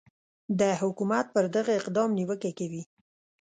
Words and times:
د 0.59 0.61
حکومت 0.81 1.25
پر 1.35 1.45
دغه 1.55 1.71
اقدام 1.79 2.09
نیوکه 2.17 2.51
کوي 2.59 2.83